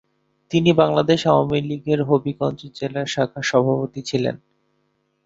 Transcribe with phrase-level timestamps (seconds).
[0.51, 4.35] তিনি বাংলাদেশ আওয়ামী লীগের হবিগঞ্জ জেলা শাখার সভাপতি ছিলেন।